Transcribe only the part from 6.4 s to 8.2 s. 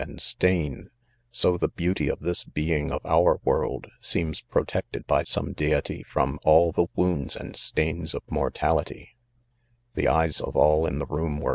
all the wounds aijd stales